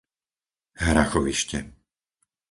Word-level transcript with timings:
Hrachovište 0.85 1.59